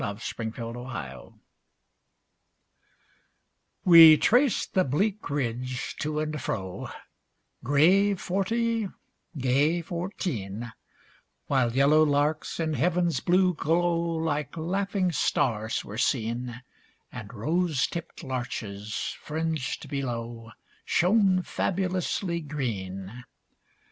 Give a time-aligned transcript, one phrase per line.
[0.01, 1.25] 22 The Train of Life
[3.85, 6.89] We traced the bleak ridge, to and fro,
[7.63, 8.87] Grave forty,
[9.37, 10.73] gay fourteen;
[11.45, 16.63] While yellow larks, in heaven's blue glow, Like laughing stars were seen,
[17.11, 20.49] And rose tipp'd larches, fringed below,
[20.83, 23.23] Shone fabulously green.